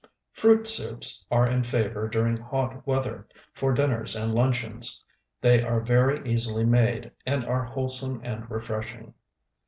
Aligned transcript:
Fruit 0.31 0.65
soups 0.67 1.23
are 1.29 1.45
in 1.47 1.61
favor 1.61 2.07
during 2.07 2.35
hot 2.35 2.87
weather, 2.87 3.27
for 3.53 3.71
dinners 3.71 4.15
and 4.15 4.33
luncheons; 4.33 5.03
they 5.41 5.61
are 5.61 5.79
very 5.79 6.27
easily 6.27 6.65
made, 6.65 7.11
and 7.23 7.45
are 7.45 7.65
wholesome 7.65 8.19
and 8.23 8.49
refreshing. 8.49 9.13